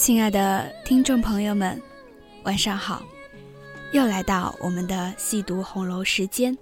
[0.00, 1.78] 亲爱的听众朋友们，
[2.44, 3.02] 晚上好！
[3.92, 6.56] 又来到我们的细读红楼时间。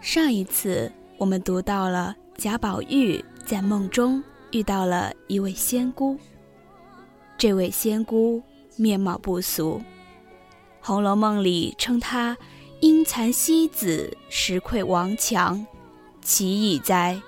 [0.00, 6.18] 上一次我们读到了贾宝玉在梦中遇到了一位仙姑，
[7.36, 8.42] 这位仙姑
[8.74, 9.78] 面貌不俗，
[10.80, 12.34] 《红楼梦》里称她
[12.80, 15.66] “阴残西子，石愧王强”，
[16.24, 17.20] 奇异哉！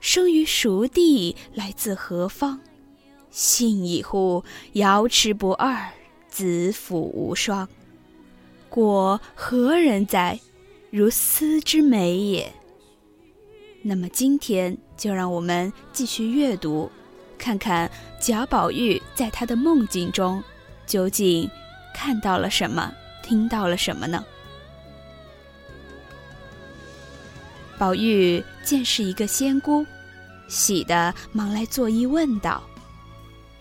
[0.00, 2.60] 生于熟地，来自何方？
[3.34, 4.44] 信以乎！
[4.74, 5.90] 瑶池不二，
[6.28, 7.68] 子府无双。
[8.68, 10.38] 果何人哉？
[10.88, 12.54] 如斯之美也。
[13.82, 16.88] 那么今天就让我们继续阅读，
[17.36, 20.40] 看看贾宝玉在他的梦境中
[20.86, 21.50] 究竟
[21.92, 24.24] 看到了什么，听到了什么呢？
[27.76, 29.84] 宝玉见是一个仙姑，
[30.46, 32.62] 喜的忙来作揖问道。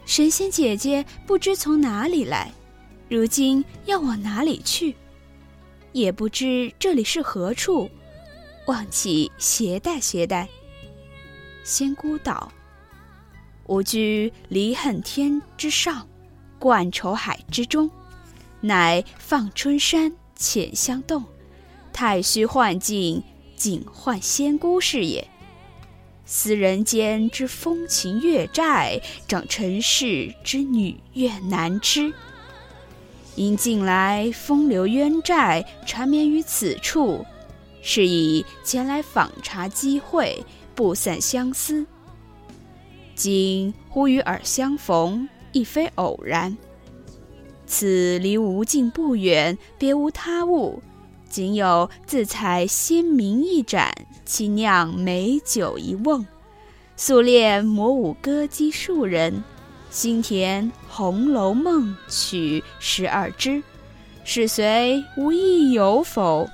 [0.06, 2.52] 神仙姐姐不知从哪里来，
[3.10, 4.96] 如今要往哪里去？
[5.92, 7.90] 也不知这里是何处，
[8.68, 10.50] 望起携带携带。
[11.64, 12.52] 仙姑道
[13.68, 16.08] ：“吾居离恨天之上，
[16.60, 17.90] 冠愁海之中，
[18.60, 21.24] 乃放春山浅香洞，
[21.94, 23.24] 太虚幻境，
[23.56, 25.26] 景幻仙姑是也。”
[26.36, 32.12] 思人间之风情月债，长尘世之女怨难知。
[33.36, 37.24] 因近来风流冤债缠绵于此处，
[37.84, 41.86] 是以前来访查机会，不散相思。
[43.14, 46.58] 今忽与尔相逢，亦非偶然。
[47.68, 50.82] 此离无尽不远，别无他物。
[51.30, 53.94] 仅有自采仙茗一盏，
[54.34, 56.26] 轻酿美酒一瓮，
[56.96, 59.44] 素练魔舞歌姬数人，
[59.92, 63.62] 心填《红楼梦》曲十二支，
[64.24, 66.50] 是随无意有否？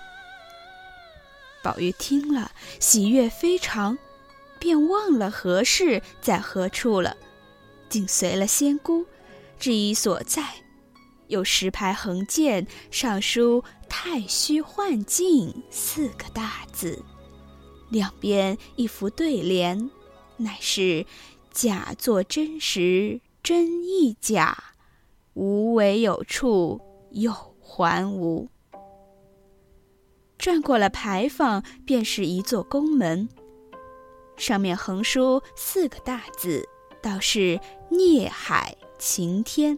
[1.64, 2.52] 宝玉听了，
[2.82, 3.98] 喜悦非常，
[4.60, 7.16] 便忘了何事在何处了，
[7.88, 9.06] 紧随了仙姑，
[9.58, 10.44] 至于所在。
[11.28, 17.02] 有石牌横剑，上书“太虚幻境”四个大字，
[17.90, 19.90] 两边一幅对联，
[20.38, 21.06] 乃是
[21.52, 24.56] “假作真时，真亦假；
[25.34, 26.80] 无为有处，
[27.12, 28.48] 有还无。”
[30.38, 33.28] 转过了牌坊，便是一座宫门，
[34.38, 36.70] 上面横书四个大字，
[37.02, 37.60] 倒是
[37.92, 39.78] “孽海晴天”。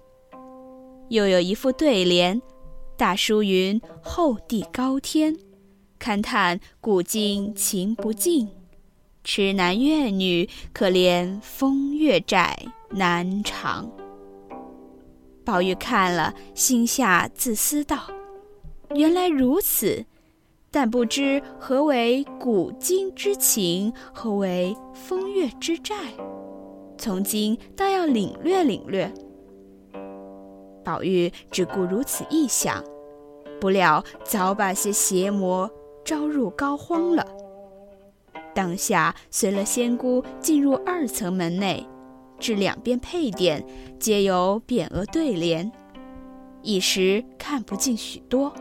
[1.09, 2.41] 又有一副对联，
[2.95, 5.35] 大书云：“厚地高天，
[6.01, 8.47] 勘探古今情不尽；
[9.23, 12.57] 痴男怨女，可怜风月债
[12.89, 13.87] 难偿。”
[15.45, 17.99] 宝玉看了，心下自思道
[18.95, 20.03] ：“原来如此，
[20.71, 25.93] 但不知何为古今之情，何为风月之债。
[26.97, 29.13] 从今倒要领略领略。”
[30.83, 32.83] 宝玉只顾如此一想，
[33.59, 35.69] 不料早把些邪魔
[36.03, 37.25] 招入膏肓了。
[38.53, 41.87] 当下随了仙姑进入二层门内，
[42.39, 43.65] 至两边配殿
[43.99, 45.71] 皆有匾额对联，
[46.61, 48.53] 一时看不进许多，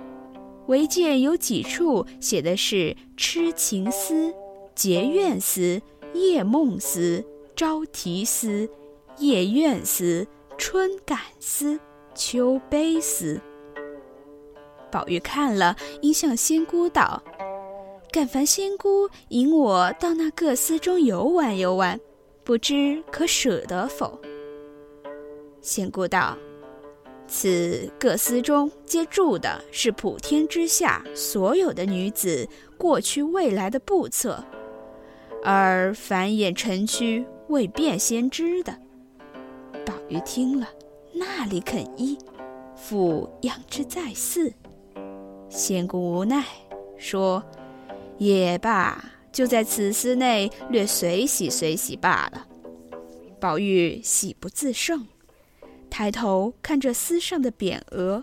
[0.67, 4.33] 唯见有几处写的是“痴情思
[4.77, 5.83] ”“结怨思
[6.15, 7.25] ”“夜梦思
[7.57, 8.69] ”“朝啼思
[9.19, 10.27] ”“夜怨思
[10.57, 11.81] ”“春感思”。
[12.13, 13.41] 秋悲思，
[14.91, 17.23] 宝玉看了，应向仙姑道
[18.11, 21.99] ：“敢烦仙姑引我到那各司中游玩游玩，
[22.45, 24.21] 不知可舍得否？”
[25.63, 26.37] 仙姑道
[27.29, 34.43] ：“此各司中皆住的是普天之下所有的女子过去未来的簿册，
[35.45, 38.77] 而繁衍成躯，未变先知的。”
[39.87, 40.69] 宝玉听了。
[41.13, 42.17] 那里肯依？
[42.77, 44.51] 复养之在寺。
[45.51, 46.45] 仙姑无奈
[46.97, 47.43] 说
[48.17, 52.47] ：“也罢，就在此司内略随喜随喜罢了。”
[53.41, 55.09] 宝玉喜不自胜，
[55.91, 58.23] 抬头看这丝上的匾额，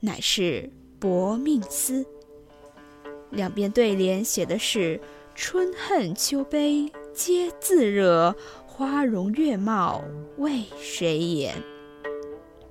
[0.00, 0.70] 乃是
[1.00, 2.04] “薄命司”。
[3.30, 5.00] 两边对联写的是
[5.34, 8.36] ：“春恨秋悲皆自惹，
[8.66, 10.04] 花容月貌
[10.36, 11.54] 为谁言？”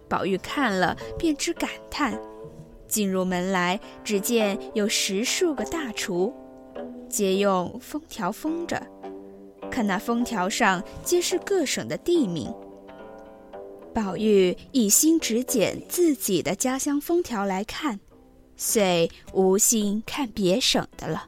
[0.08, 2.22] 宝玉看了，便知感叹。
[2.88, 6.34] 进入门来，只见有十数个大厨，
[7.10, 8.82] 皆用封条封着。
[9.72, 12.54] 看那封条上，皆是各省的地名。
[13.94, 18.00] 宝玉一心只捡自己的家乡封条来看，
[18.58, 21.28] 遂无心看别省的了。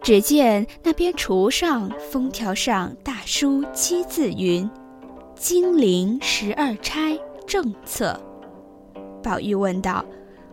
[0.00, 4.68] 只见那边橱上封条上大书七字云
[5.34, 8.20] ：“金陵十二钗正册。”
[9.24, 10.04] 宝玉问道：“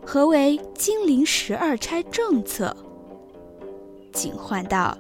[0.04, 2.76] 何为金陵十二钗正册？”
[4.14, 4.98] 警幻道：“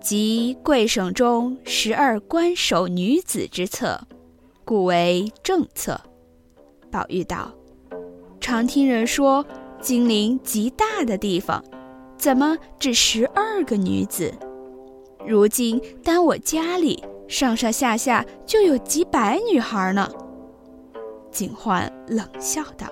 [0.00, 4.00] 即贵省中十二官守女子之册。”
[4.64, 6.00] 故为正策。
[6.90, 7.52] 宝玉道
[8.40, 9.44] ：“常听人说
[9.80, 11.62] 金陵极大的地方，
[12.16, 14.32] 怎么只十二个女子？
[15.26, 20.10] 如今单我家里上上下下就有几百女孩呢。”
[21.30, 22.86] 景焕冷笑道：“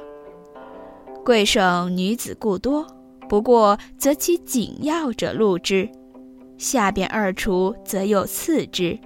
[1.25, 2.87] 贵省女子故多，
[3.29, 5.89] 不过择其紧要者录之，
[6.59, 8.99] 下边二厨则又次之。”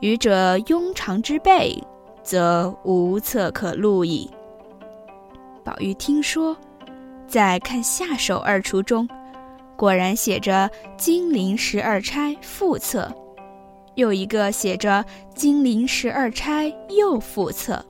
[0.00, 1.82] 愚者庸常之辈，
[2.22, 4.30] 则无策可录矣。
[5.64, 6.54] 宝玉听说，
[7.26, 9.08] 在看下手二厨中，
[9.74, 13.10] 果然写着“金陵十二钗副册”，
[13.96, 15.02] 又一个写着
[15.34, 17.82] “金陵十二钗右副册”。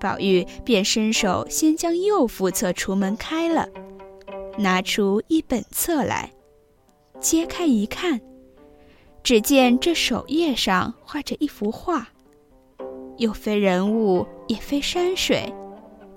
[0.00, 3.68] 宝玉便伸手先将右副册橱门开了，
[4.58, 6.32] 拿出一本册来，
[7.20, 8.20] 揭开一看。
[9.22, 12.08] 只见这首页上画着一幅画，
[13.18, 15.52] 又非人物，也非山水，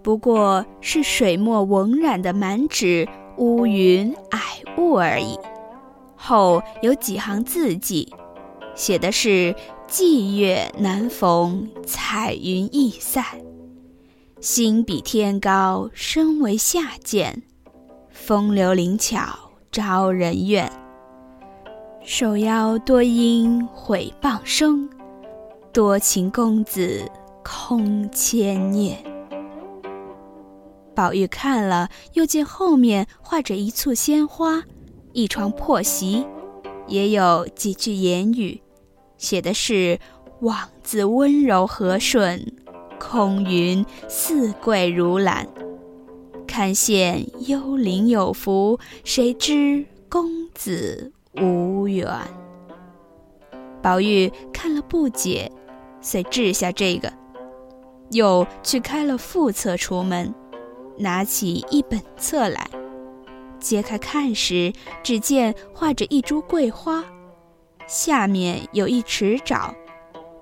[0.01, 3.05] 不过是水墨纹染的满纸
[3.37, 5.37] 乌云霭雾而已。
[6.15, 8.13] 后有几行字迹，
[8.73, 9.53] 写的是
[9.91, 13.21] “霁月难逢，彩云易散；
[14.43, 17.33] 心比天高，身为下贱；
[18.09, 19.21] 风流灵巧，
[19.71, 20.69] 招人怨。”
[22.03, 24.89] 手摇多因毁谤生，
[25.71, 27.09] 多情公子
[27.41, 29.01] 空牵念。
[30.93, 34.61] 宝玉看了，又见后面画着一簇鲜花，
[35.13, 36.25] 一床破席，
[36.89, 38.61] 也有几句言语，
[39.17, 39.97] 写的是
[40.43, 42.45] “枉自温柔和顺，
[43.03, 45.45] 空云似桂如兰。
[46.47, 51.11] 看见幽灵有福，谁知公子。”
[51.41, 52.07] 无缘。
[53.81, 55.51] 宝玉看了不解，
[55.99, 57.11] 遂掷下这个，
[58.11, 60.31] 又去开了副册出门，
[60.95, 62.69] 拿起一本册来，
[63.59, 64.71] 揭开看时，
[65.01, 67.03] 只见画着一株桂花，
[67.87, 69.73] 下面有一池沼，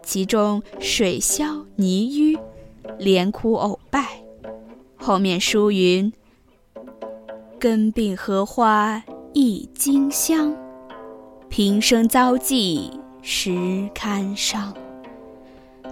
[0.04, 2.38] 其中水消泥淤，
[2.98, 4.24] 连哭偶败，
[4.98, 6.12] 后面书云
[7.60, 10.56] ：“根并荷花一茎香。”
[11.50, 12.92] 平生遭际
[13.22, 14.74] 实堪伤。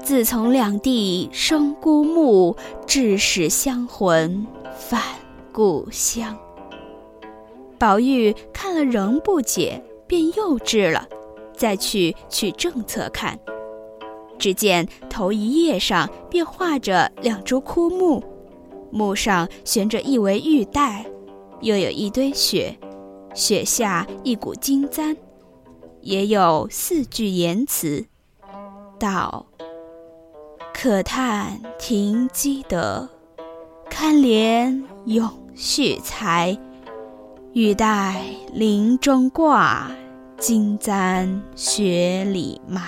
[0.02, 2.56] 自从两地生孤木，
[2.88, 5.02] 致使香魂返
[5.52, 6.38] 故乡。
[7.78, 11.08] 宝玉看了仍不解，便又掷了，
[11.54, 13.38] 再去取正册看。
[14.40, 18.24] 只见头一页上便画着两株枯木，
[18.90, 21.06] 木上悬着一围玉带，
[21.62, 22.80] 又有一堆雪，
[23.36, 25.16] 雪下一股金簪。
[26.02, 28.06] 也有四句言辞，
[28.98, 29.46] 道
[30.74, 33.10] ：“可叹停机德，
[33.90, 36.58] 堪怜永续才。
[37.52, 39.92] 玉带林中挂，
[40.38, 42.82] 金簪雪里埋。”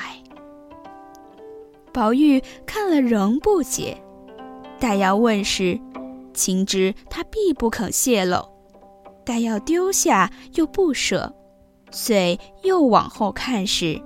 [1.93, 3.97] 宝玉看了仍不解，
[4.79, 5.79] 待要问时，
[6.33, 8.39] 情知他必不肯泄露；
[9.25, 11.33] 待要丢下，又不舍。
[11.91, 14.01] 遂又往后看时，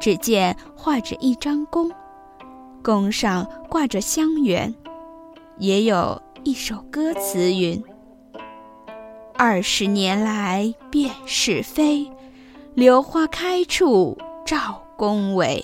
[0.00, 1.90] 只见画着一张弓，
[2.82, 4.74] 弓上挂着香橼，
[5.58, 7.84] 也有一首歌词云
[9.36, 12.10] ：“二十年来辨是非，
[12.72, 15.62] 榴花开处照宫闱。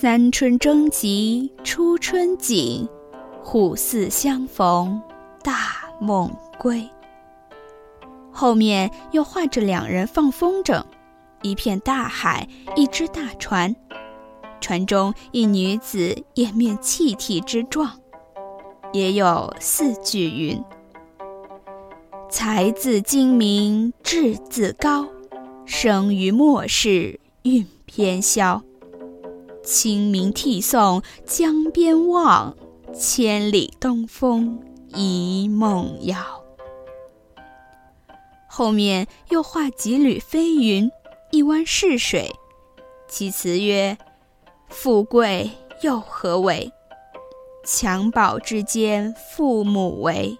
[0.00, 2.88] 三春争集初春景，
[3.42, 5.02] 虎兕相逢
[5.42, 6.88] 大梦归。”
[8.30, 10.84] 后面又画着两人放风筝，
[11.42, 13.74] 一片大海，一只大船，
[14.60, 17.98] 船中一女子掩面泣涕之状，
[18.92, 20.62] 也有四句云
[22.30, 25.08] ：“才自精明志自高，
[25.66, 28.62] 生于末世运偏消。
[29.68, 32.56] 清明涕送江边望，
[32.94, 34.62] 千里东风
[34.94, 36.42] 一梦遥。”
[38.48, 40.90] 后面又画几缕飞云，
[41.32, 42.34] 一湾逝水，
[43.08, 43.98] 其词曰
[44.70, 45.50] ：“富贵
[45.82, 46.72] 又何为？
[47.66, 50.38] 襁褓之间，父母为。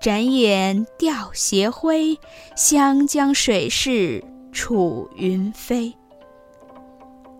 [0.00, 2.18] 展眼吊斜晖，
[2.56, 5.94] 湘江水逝楚云飞。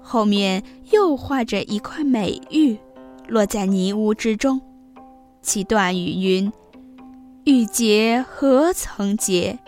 [0.03, 2.77] 后面又画着一块美玉，
[3.29, 4.61] 落在泥污之中。
[5.41, 6.53] 其段语云
[7.45, 9.59] ：“玉洁何曾洁？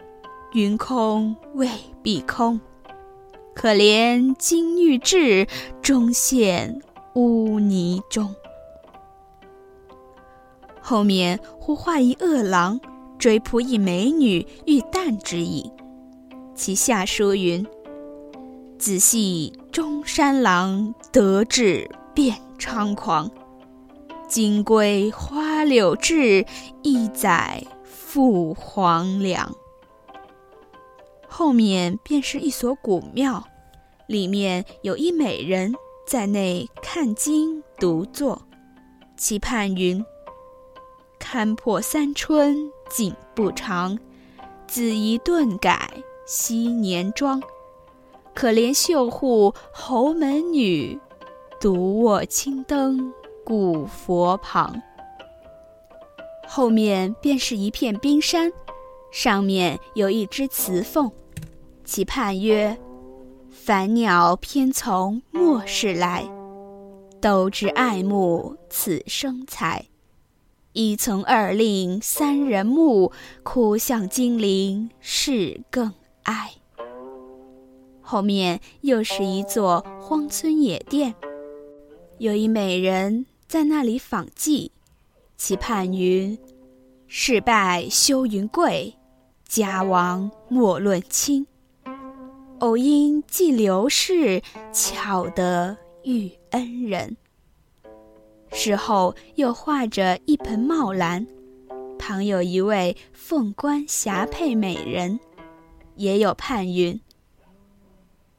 [0.53, 1.69] 云空未
[2.03, 2.61] 必空。
[3.55, 5.47] 可怜金玉质，
[5.81, 6.81] 终陷
[7.15, 8.35] 污泥中。”
[10.81, 12.79] 后面忽画一恶狼，
[13.19, 15.71] 追扑一美女，欲啖之意。
[16.55, 17.67] 其下书云
[18.85, 23.31] ：“仔细中山狼，得志便猖狂。
[24.29, 26.45] 金龟花柳志，
[26.83, 29.51] 一载赴黄粱。”
[31.27, 33.43] 后面便是一所古庙，
[34.07, 35.75] 里面有一美人
[36.07, 38.43] 在内看经独坐，
[39.17, 40.05] 其畔云。
[41.19, 42.55] 看破三春
[42.91, 43.99] 景不长，
[44.67, 45.91] 子宜顿改
[46.27, 47.43] 昔年妆。
[48.35, 50.99] 可怜绣户侯门女，
[51.61, 53.13] 独卧青灯
[53.45, 54.83] 古佛旁。
[56.47, 58.53] 后面便是一片冰山，
[59.13, 61.11] 上面有一只雌凤，
[61.85, 62.77] 其畔曰
[63.49, 66.29] ：“凡鸟偏从末世来，
[67.21, 69.87] 都知爱慕此生才。”
[70.75, 73.13] 一从二令三人木，
[73.45, 76.51] 哭向金陵事更哀。
[78.07, 81.15] 后面又是一座荒村野店，
[82.19, 84.71] 有一美人在那里访妓，
[85.39, 86.39] 其畔云
[87.09, 88.95] ：“事败休云贵，
[89.49, 91.47] 家亡莫论亲。
[92.59, 97.17] 偶因寄刘氏，巧得遇恩人。”
[98.53, 101.27] 事后又画着一盆茂兰，
[101.99, 105.19] 旁有一位凤冠霞帔美人，
[105.97, 107.01] 也有盼云：“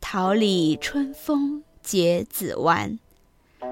[0.08, 3.00] 桃李春风结子完，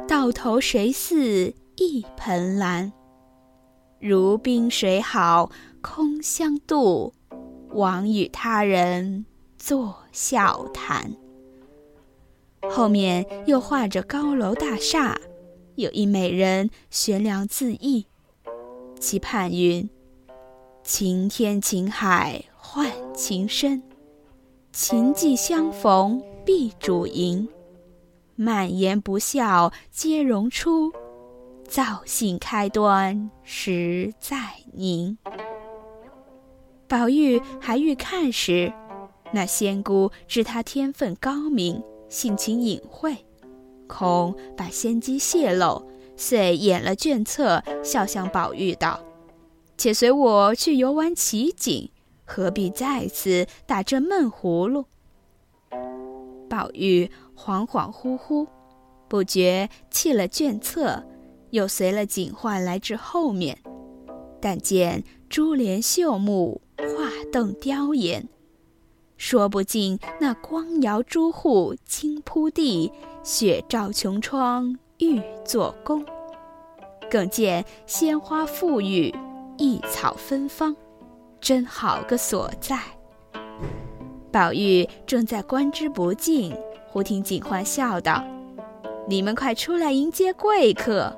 [0.07, 2.91] 到头谁似一盆兰？
[3.99, 7.11] 如冰水好，空相妒，
[7.69, 9.27] 枉与他人
[9.59, 11.13] 作笑谈。”
[12.67, 15.21] 后面又画着高楼大厦。
[15.75, 18.07] 有一美人悬梁自缢，
[18.99, 19.87] 其畔云
[20.83, 23.83] ：“晴天晴海换情深，
[24.73, 27.47] 情既相逢必主淫。
[28.35, 30.91] 满言不笑皆容出，
[31.67, 34.35] 造性开端实在
[34.73, 35.15] 宁。”
[36.89, 38.73] 宝玉还欲看时，
[39.31, 43.15] 那仙姑知他天分高明，性情隐晦。
[43.87, 45.87] 恐把仙机泄露，
[46.17, 48.99] 遂掩了卷册，笑向宝玉道
[49.77, 51.91] ：“且随我去游玩奇景，
[52.33, 54.85] 何必再次打这闷葫芦？”
[56.49, 58.47] 宝玉恍恍惚惚，
[59.07, 61.03] 不觉弃了卷册，
[61.51, 63.59] 又随了警幻来至后面，
[64.41, 68.27] 但见珠帘绣幕，画栋雕檐。
[69.15, 72.91] 说不尽那光摇朱户，金铺地，
[73.23, 76.03] 雪照琼窗，玉作宫。
[77.11, 79.13] 更见鲜花馥郁，
[79.57, 80.75] 异草芬芳，
[81.43, 82.79] 真好个所在。
[84.31, 86.55] 宝玉正在观之不尽，
[86.87, 88.23] 忽听警幻笑道
[89.09, 91.13] ：“你们快出来迎接贵客。”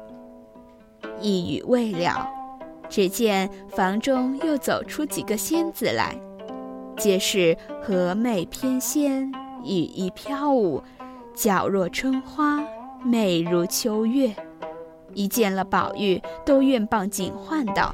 [1.22, 2.28] 一语未了，
[2.90, 6.20] 只见房中又走出几个仙子来。
[6.98, 9.32] 皆是和媚翩跹，
[9.64, 10.82] 羽衣飘舞，
[11.36, 12.64] 皎若春花，
[13.04, 14.36] 媚如秋月。
[15.14, 17.94] 一见了宝玉，都愿傍警幻道：“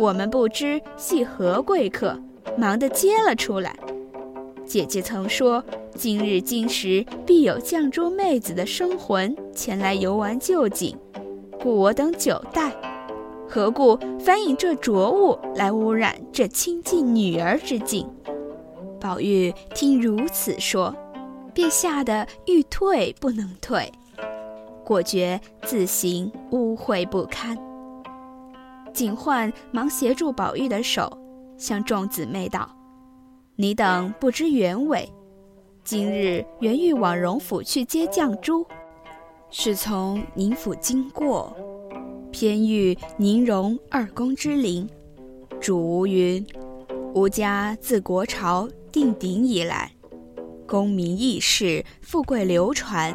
[0.00, 2.18] 我们不知系何贵客，
[2.56, 3.76] 忙得接了出来。
[4.64, 5.62] 姐姐曾说，
[5.94, 10.96] 今日今时必有绛珠妹子的生魂前来游玩旧景，
[11.60, 12.72] 故我等久待。”
[13.46, 18.08] 何故反引这浊物来污染这清净女儿之境？
[18.98, 20.96] 宝玉听如此说，
[21.52, 23.92] 便吓得欲退不能退，
[24.82, 27.58] 果觉自行污秽不堪。
[28.92, 31.10] 警幻忙协助宝玉的手，
[31.56, 32.68] 向众姊妹道
[33.56, 35.08] ：“你等不知原委，
[35.84, 38.66] 今日原欲往荣府去接绛珠，
[39.50, 41.56] 是从宁府经过。”
[42.32, 44.88] 偏遇宁荣二公之灵，
[45.60, 46.46] 主吴云
[47.12, 49.90] ：“吾家自国朝定鼎以来，
[50.64, 53.12] 功名义世，富贵流传，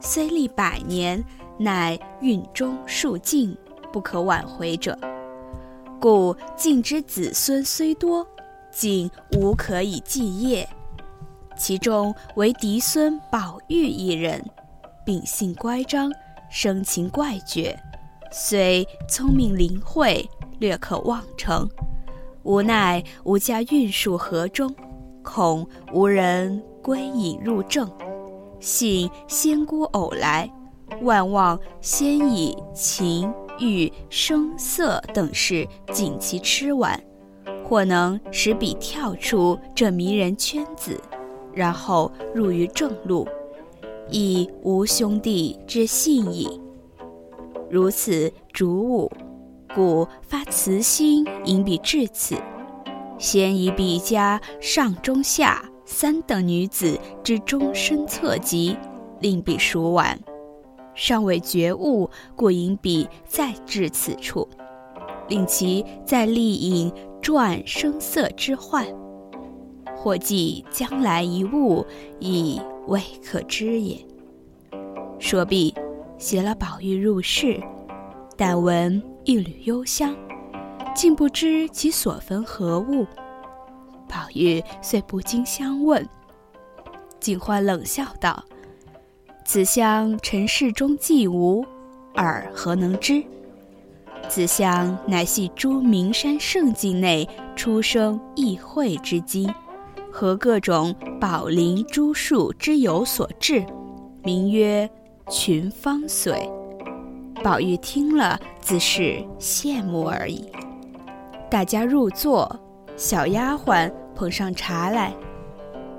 [0.00, 1.22] 虽历百年，
[1.58, 3.54] 乃运中数尽，
[3.86, 4.98] 不可挽回者。
[6.00, 8.26] 故晋之子孙虽多，
[8.70, 10.68] 竟无可以继业。
[11.56, 14.44] 其中唯嫡孙宝玉一人，
[15.06, 16.12] 秉性乖张，
[16.50, 17.74] 生情怪绝，
[18.30, 20.28] 虽聪明灵慧，
[20.58, 21.66] 略可望成。
[22.42, 24.72] 无奈吾家运数河中，
[25.22, 27.90] 恐无人归隐入正。
[28.60, 30.50] 幸仙姑偶来，
[31.00, 37.02] 万望先以情欲声色等事尽其吃完，
[37.64, 41.00] 或能使彼跳出这迷人圈子，
[41.52, 43.26] 然后入于正路，
[44.10, 46.60] 亦无兄弟之信矣。
[47.70, 49.10] 如此主吾。
[49.74, 52.34] 故发慈心，引彼至此，
[53.18, 58.74] 先以彼家上中下三等女子之终身侧籍，
[59.20, 60.18] 令彼熟完，
[60.96, 64.48] 尚未觉悟，故引笔再至此处，
[65.28, 68.84] 令其再历引转声色之患，
[69.94, 71.86] 或记将来一物，
[72.18, 73.96] 亦未可知也。
[75.20, 75.72] 说毕，
[76.18, 77.62] 携了宝玉入室，
[78.36, 79.00] 但闻。
[79.28, 80.14] 一缕幽香，
[80.94, 83.04] 竟不知其所焚何物。
[84.08, 86.08] 宝玉虽不禁相问，
[87.18, 88.44] 警欢冷笑道
[89.46, 91.64] ：“此香尘世中既无，
[92.16, 93.22] 尔何能知？
[94.28, 99.48] 此香乃系诸名山圣境内出生异会之机，
[100.10, 103.64] 和各种宝林诸树之有所制，
[104.24, 104.90] 名曰
[105.30, 106.50] 群芳髓。”
[107.44, 110.44] 宝玉听了，自是羡慕而已。
[111.48, 112.58] 大家入座，
[112.96, 115.14] 小丫鬟捧上茶来。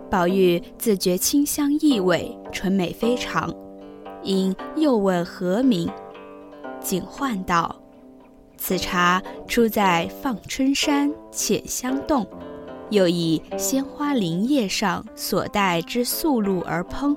[0.09, 3.53] 宝玉自觉清香异味，纯美非常，
[4.23, 5.89] 因又问何名。
[6.79, 7.75] 警幻道
[8.57, 12.25] ：“此茶出在放春山浅香洞，
[12.89, 17.15] 又以鲜花林叶上所带之素露而烹。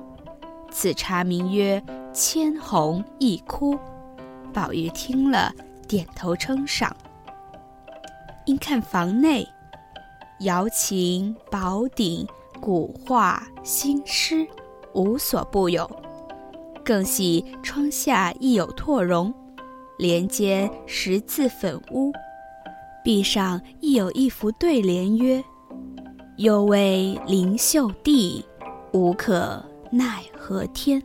[0.69, 1.81] 此茶名曰
[2.13, 3.77] 千红一枯。”
[4.53, 5.49] 宝玉听了，
[5.87, 6.93] 点头称赏。
[8.45, 9.47] 因看房内，
[10.41, 12.27] 瑶琴、宝鼎、
[12.61, 14.47] 古画、新诗，
[14.93, 15.89] 无所不有。
[16.85, 19.33] 更喜窗下亦有拓绒，
[19.97, 22.13] 帘间十字粉屋，
[23.03, 25.43] 壁上亦有一幅对联，曰
[26.37, 28.45] ：“有为灵秀地，
[28.93, 31.03] 无可奈何天。”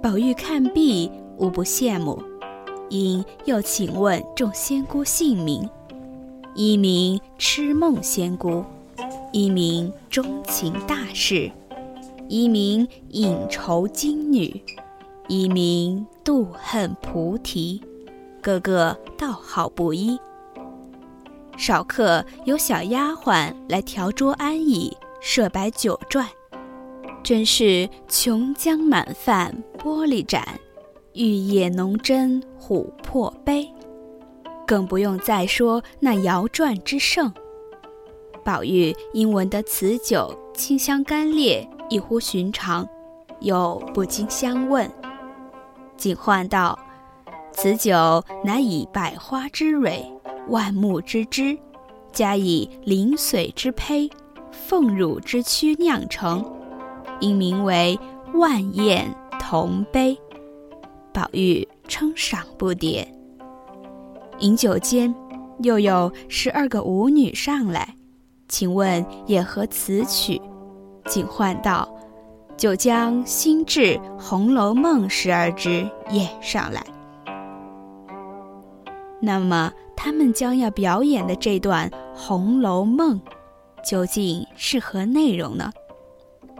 [0.00, 1.10] 宝玉看毕。
[1.36, 2.22] 无不羡慕，
[2.90, 5.68] 因又请问众仙姑姓名：
[6.54, 8.64] 一名痴梦仙姑，
[9.32, 11.50] 一名钟情大士，
[12.28, 14.62] 一名隐愁金女，
[15.28, 17.82] 一名妒恨菩提，
[18.40, 20.18] 个个道好不一。
[21.56, 26.24] 少客有小丫鬟来调桌安椅，设摆酒馔，
[27.22, 30.46] 真是琼浆满饭玻璃盏。
[31.12, 33.72] 玉液浓斟琥珀杯，
[34.66, 37.32] 更不用再说那摇转之盛。
[38.44, 42.86] 宝玉因闻得此酒清香甘冽，异乎寻常，
[43.40, 44.88] 又不禁相问。
[45.96, 46.78] 警幻道
[47.52, 50.04] ：“此酒乃以百花之蕊、
[50.48, 51.56] 万木之枝，
[52.12, 54.10] 加以灵水之胚、
[54.50, 56.44] 凤乳之躯酿成，
[57.20, 57.98] 应名为
[58.34, 60.18] 万宴同杯。”
[61.14, 63.06] 宝玉称赏不迭。
[64.40, 65.14] 饮酒间，
[65.62, 67.96] 又有十二个舞女上来，
[68.48, 70.40] 请问也何此曲？
[71.06, 71.88] 警幻道
[72.56, 73.80] ：“就将新制
[74.18, 76.82] 《红楼梦》十二支演上来。”
[79.20, 83.20] 那么，他们将要表演的这段《红楼梦》，
[83.88, 85.70] 究竟是何内容呢？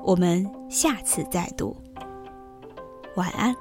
[0.03, 1.77] 我们下次再读。
[3.17, 3.55] 晚安。